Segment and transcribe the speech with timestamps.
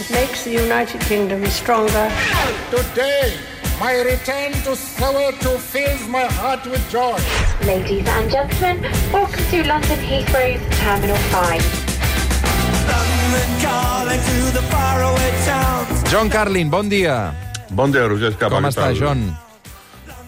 [0.00, 2.08] It makes the United Kingdom stronger.
[2.72, 3.36] Today,
[3.78, 7.20] my return to Soweto fills my heart with joy.
[7.68, 8.80] Ladies and gentlemen,
[9.12, 11.60] welcome to London Heathrow's Terminal 5.
[16.08, 17.34] John Carlin, bon dia.
[17.68, 18.56] Bon dia, Roger Escapa.
[18.56, 18.96] Com està?
[18.96, 19.36] John?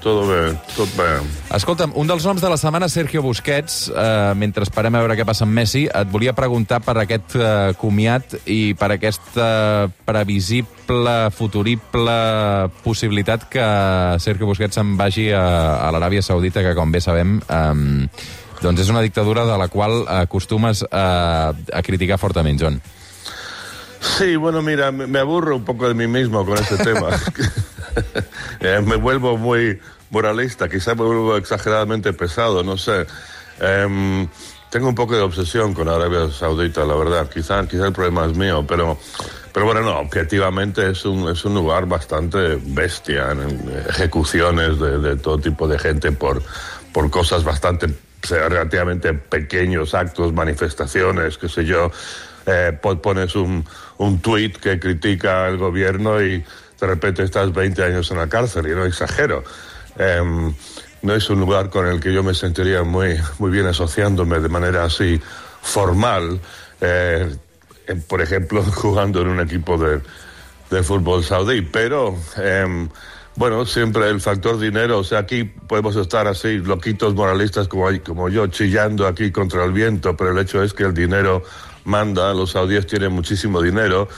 [0.00, 0.40] Tot bé,
[0.72, 1.08] tot bé.
[1.52, 5.26] Escolta'm, un dels noms de la setmana, Sergio Busquets, eh, mentre esperem a veure què
[5.28, 12.14] passa amb Messi, et volia preguntar per aquest eh, comiat i per aquesta previsible, futurible
[12.84, 13.66] possibilitat que
[14.24, 15.44] Sergio Busquets se'n vagi a,
[15.84, 18.08] a l'Aràbia Saudita, que, com bé sabem, eh,
[18.64, 22.80] doncs és una dictadura de la qual acostumes a, a criticar fortament, John.
[24.20, 27.08] Sí, bueno, mira, me, aburro un poco de mí mismo con este tema.
[28.60, 29.80] Eh, me vuelvo muy
[30.10, 33.06] moralista, quizá me vuelvo exageradamente pesado, no sé.
[33.58, 34.28] Em,
[34.68, 37.30] tengo un poco de obsesión con Arabia Saudita, la verdad.
[37.30, 38.98] Quizá, quizá el problema es mío, pero,
[39.54, 44.98] pero bueno, no, objetivamente es un, es un lugar bastante bestia en, en ejecuciones de,
[44.98, 46.42] de todo tipo de gente por,
[46.92, 47.86] por cosas bastante
[48.28, 51.90] relativamente pequeños actos, manifestaciones, qué sé yo.
[52.52, 53.64] Eh, pon- pones un,
[53.98, 56.42] un tuit que critica al gobierno y
[56.80, 59.44] de repente estás 20 años en la cárcel, y no exagero.
[59.98, 60.52] Em,
[61.02, 64.48] no es un lugar con el que yo me sentiría muy, muy bien asociándome de
[64.48, 65.20] manera así
[65.62, 66.40] formal.
[66.80, 67.36] eh,
[68.08, 70.00] por ejemplo, jugando en un equipo de,
[70.70, 72.88] de fútbol saudí, pero em,
[73.36, 78.28] bueno, siempre el factor dinero, o sea, aquí podemos estar así, loquitos moralistas como, como
[78.28, 81.42] yo, chillando aquí contra el viento, pero el hecho es que el dinero
[81.84, 84.08] manda, los saudíes tienen muchísimo dinero,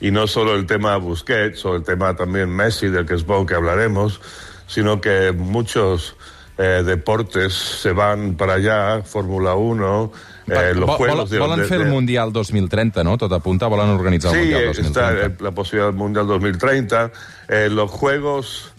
[0.00, 3.54] y no solo el tema Busquets o el tema también Messi, del que supongo que
[3.54, 4.20] hablaremos,
[4.66, 6.16] sino que muchos
[6.62, 10.12] eh, deportes se van para allá, Fórmula 1,
[10.48, 13.16] eh, los juegos vol- volen de- fer el Mundial 2030, no?
[13.16, 15.10] Tot apunta, volen organitzar el Sí, Mundial eh, 2030.
[15.12, 17.12] está eh, la posibilidad del Mundial 2030.
[17.48, 18.72] Eh, los Juegos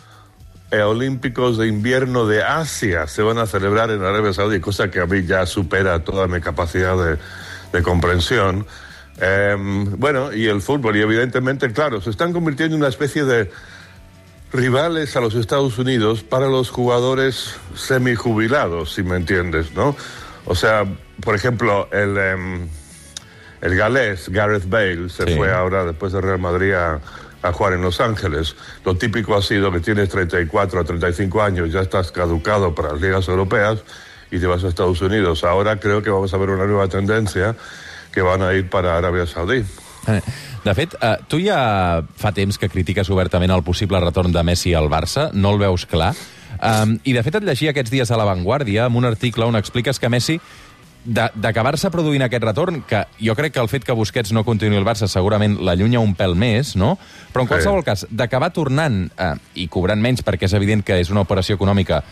[0.69, 4.99] eh, Olímpicos de Invierno de Asia se van a celebrar en Arabia Saudí, cosa que
[5.01, 7.17] a mí ya supera toda mi capacidad de,
[7.73, 8.65] de comprensión.
[9.19, 9.55] Eh,
[9.97, 13.51] bueno, y el fútbol, y evidentemente, claro, se están convirtiendo en una especie de
[14.53, 19.95] rivales a los Estados Unidos para los jugadores semijubilados, si me entiendes, ¿no?
[20.45, 20.83] O sea,
[21.23, 22.67] por ejemplo, el, em,
[23.61, 25.35] el galés Gareth Bale se Sí.
[25.37, 26.99] fue ahora después de Real Madrid a,
[27.43, 28.55] a jugar en Los Ángeles.
[28.83, 33.01] Lo típico ha sido que tienes 34 o 35 años, ya estás caducado para las
[33.01, 33.79] ligas europeas
[34.31, 35.43] y te vas a Estados Unidos.
[35.43, 37.55] Ahora creo que vamos a ver una nueva tendencia
[38.11, 39.63] que van a ir para Arabia Saudí.
[40.63, 44.75] De fet, eh, tu ja fa temps que critiques obertament el possible retorn de Messi
[44.77, 46.11] al Barça, no el veus clar.
[46.61, 49.57] Um, I, de fet, et llegia aquests dies a La Vanguardia, amb un article on
[49.57, 50.35] expliques que Messi,
[51.03, 54.85] d'acabar-se produint aquest retorn, que jo crec que el fet que Busquets no continuï al
[54.85, 56.97] Barça segurament l'allunya un pèl més, no?
[57.33, 57.53] Però en Sí.
[57.55, 61.55] qualsevol cas, d'acabar tornant eh, i cobrant menys, perquè és evident que és una operació
[61.55, 62.03] econòmica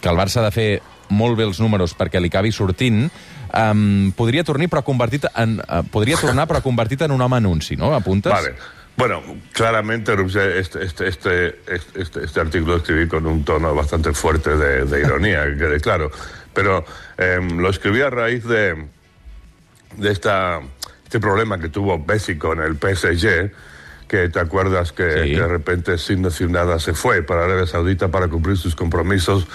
[0.00, 3.06] que el Barça ha de fer molt bé els números perquè li acabi sortint,
[3.54, 7.76] um, podria tornar però convertit en, uh, podria tornar però convertit en un home anunci,
[7.76, 7.94] no?
[7.94, 8.32] Apuntes?
[8.32, 8.54] Vale.
[8.94, 11.60] Bueno, claramente este, este, este,
[11.94, 15.80] este, este artículo lo escribí con un tono bastante fuerte de, de ironía, que quede
[15.80, 16.10] claro.
[16.52, 16.84] Pero
[17.16, 18.86] em, lo escribí a raíz de,
[19.96, 20.60] de esta,
[21.04, 23.50] este problema que tuvo Messi con el PSG,
[24.12, 25.30] que te acuerdas que, Sí.
[25.34, 29.46] que de repente sin decir nada se fue para Arabia Saudita para cumplir sus compromisos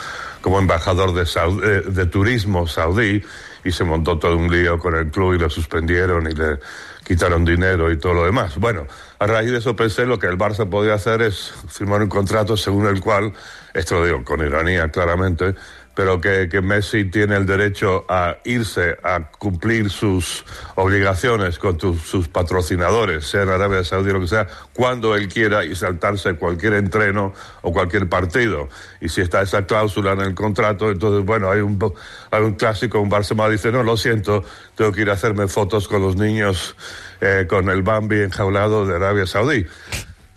[0.41, 3.23] como embajador de, Saud- eh, de turismo saudí
[3.63, 6.57] y se montó todo un lío con el club y lo suspendieron y le
[7.05, 8.57] quitaron dinero y todo lo demás.
[8.57, 8.87] Bueno,
[9.19, 12.57] a raíz de eso pensé lo que el Barça podía hacer es firmar un contrato
[12.57, 13.33] según el cual,
[13.75, 15.53] esto lo digo con ironía claramente,
[15.97, 21.97] pero que, que Messi tiene el derecho a irse a cumplir sus obligaciones con tu-
[21.97, 26.35] sus patrocinadores, sea en Arabia Saudí o lo que sea, cuando él quiera y saltarse
[26.35, 28.69] cualquier entreno o cualquier partido.
[29.01, 31.79] Y si está esa cláusula en el contrato, entonces, bueno, hay un,
[32.29, 35.87] hay un clásico, un Barcelona dice, no, lo siento, tengo que ir a hacerme fotos
[35.87, 36.75] con los niños
[37.21, 39.65] eh, con el Bambi enjaulado de Arabia Saudí.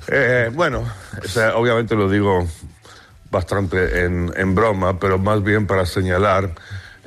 [0.09, 0.91] Eh, bueno,
[1.55, 2.49] obviamente lo digo
[3.31, 6.51] bastante en, en broma, pero más bien para señalar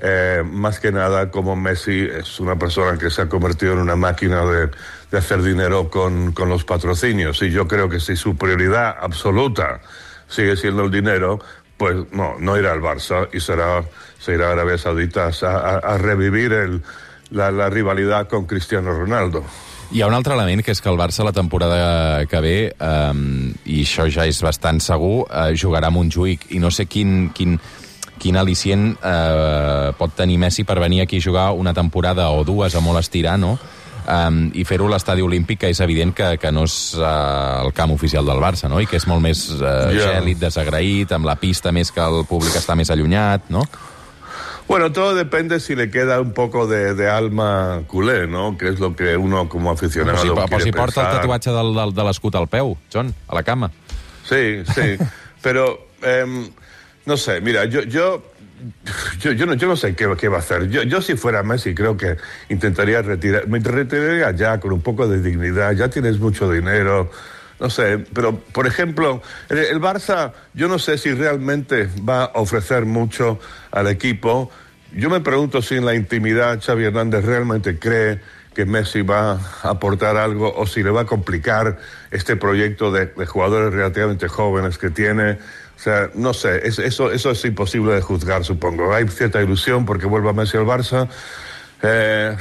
[0.05, 3.95] eh, más que nada como Messi es una persona que se ha convertido en una
[3.95, 4.69] máquina de,
[5.17, 7.41] hacer dinero con, los patrocinios.
[7.41, 9.79] Y yo creo que si su prioridad absoluta
[10.27, 11.39] sigue siendo el dinero,
[11.77, 13.83] pues no, no irá al Barça y será,
[14.19, 16.83] se irá a Arabia Saudita a, revivir el,
[17.29, 19.45] la rivalidad con Cristiano Ronaldo.
[19.93, 23.51] Hi ha un altre element, que és que el Barça la temporada que ve, um,
[23.69, 27.59] i això ja és bastant segur, uh, jugarà a Montjuïc, i no sé quin, quin,
[28.17, 32.73] quin al·licient uh, pot tenir Messi per venir aquí a jugar una temporada o dues
[32.73, 33.53] a molt estirar, no?
[34.07, 37.73] um, i fer-ho a l'estadi olímpic, que és evident que, que no és uh, el
[37.77, 38.81] camp oficial del Barça, no?
[38.81, 40.15] I que és molt més uh, Ja.
[40.15, 43.67] gèlid, desagraït, amb la pista més que el públic està més allunyat, no?
[44.73, 48.57] Bueno, todo depende si le queda un poco de, de alma culé, ¿no?
[48.57, 51.21] Que es lo que uno como aficionado Però si, però quiere si porta el pensar.
[51.21, 53.69] tatuatge del, del, de l'escut al peu, John, a la cama.
[54.25, 54.97] Sí, sí.
[55.43, 56.49] Pero, em,
[57.05, 58.23] no sé, mira, yo, yo,
[59.19, 60.67] yo, yo no, yo no sé qué, qué va a hacer.
[60.69, 62.17] Yo, yo si fuera Messi creo que
[62.49, 65.73] intentaría retirar, me retiraría ya con un poco de dignidad.
[65.73, 67.11] Ya tienes mucho dinero.
[67.59, 72.39] No sé, pero por ejemplo, el, el Barça, yo no sé si realmente va a
[72.39, 73.39] ofrecer mucho
[73.69, 74.49] al equipo.
[74.95, 78.19] Yo me pregunto si en la intimidad Xavi Hernández realmente cree
[78.53, 81.79] que Messi va a aportar algo o si le va a complicar
[82.11, 85.31] este proyecto de, de jugadores relativamente jóvenes que tiene.
[85.75, 88.93] O sea, no sé, es- eso, eso es imposible de juzgar, supongo.
[88.93, 91.09] Hay cierta ilusión porque vuelva Messi al Barça.
[91.85, 92.37] Eh,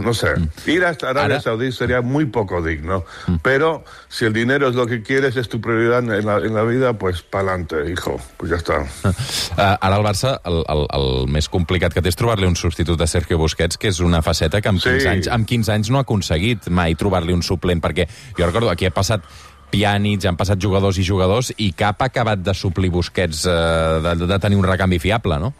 [0.00, 0.28] no sé,
[0.66, 3.04] ir hasta Arabia Ara- Saudí sería muy poco digno.
[3.40, 6.62] Pero si el dinero es lo que quieres, es tu prioridad en la, en la
[6.64, 8.18] vida, pues pa'lante, hijo.
[8.36, 8.80] Pues ya está.
[9.04, 12.98] Uh, ara el Barça, el, el, el més complicat que té és trobar-li un substitut
[12.98, 15.06] de Sergio Busquets, que és una faceta que amb 15, Sí.
[15.06, 18.86] anys, amb 15 anys no ha aconseguit mai trobar-li un suplent, perquè jo recordo, aquí
[18.86, 19.22] ha passat
[19.70, 24.26] Pjanic, han passat jugadors i jugadors, i cap ha acabat de suplir Busquets, uh, de,
[24.26, 25.54] de tenir un recanvi fiable, no?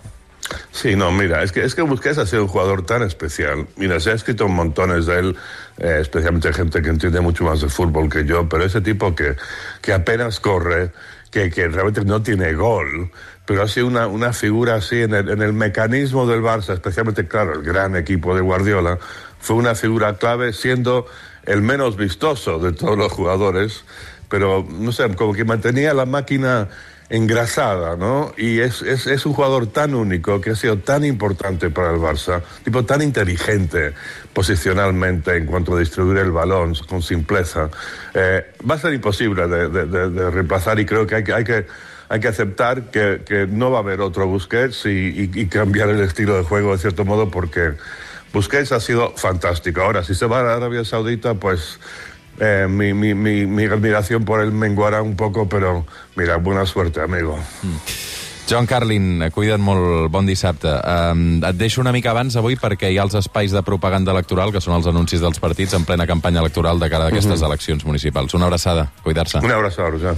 [0.73, 3.67] Sí, no, mira, es que, es que Busquets ha sido un jugador tan especial.
[3.77, 5.37] Mira, se ha escrito montones de él,
[5.79, 9.37] eh, especialmente gente que entiende mucho más de fútbol que yo, pero ese tipo que,
[9.81, 10.93] que apenas corre,
[11.31, 13.11] que, que realmente no tiene gol,
[13.47, 17.27] pero ha sido una, una figura así en el, en el mecanismo del Barça, especialmente,
[17.27, 18.99] claro, el gran equipo de Guardiola,
[19.39, 21.07] fue una figura clave siendo
[21.45, 23.85] el menos vistoso de todos los jugadores,
[24.29, 26.69] pero no sé, como que mantenía la máquina
[27.11, 28.33] engrasada, ¿no?
[28.39, 31.99] Y es, es, es un jugador tan único que ha sido tan importante para el
[31.99, 33.93] Barça, tipo tan inteligente
[34.33, 37.69] posicionalmente en cuanto a distribuir el balón con simpleza.
[38.15, 41.67] Eh, va a ser imposible de, de- reemplazar y creo que hay que, hay que,
[42.09, 46.01] hay que aceptar que, que no va a haber otro Busquets y- y cambiar el
[46.01, 47.73] estilo de juego de cierto modo porque
[48.33, 49.81] Busquets ha sido fantástico.
[49.83, 51.81] Ahora, si se va a Arabia Saudita, pues
[52.41, 55.85] eh, mi, mi, mi, mi admiración por él menguará un poco, pero
[56.17, 57.39] mira, buena suerte, amigo.
[58.51, 60.73] John Carlin, cuida't molt, bon dissabte.
[60.83, 64.51] Um, et deixo una mica abans avui perquè hi ha els espais de propaganda electoral,
[64.51, 67.87] que són els anuncis dels partits en plena campanya electoral de cara a aquestes eleccions
[67.87, 68.35] municipals.
[68.35, 69.39] Una abraçada, cuidar-se.
[69.39, 70.17] Un abrazo, Roger.